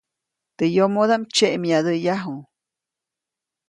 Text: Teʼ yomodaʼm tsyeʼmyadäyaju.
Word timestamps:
Teʼ 0.57 0.71
yomodaʼm 0.77 1.23
tsyeʼmyadäyaju. 1.33 2.35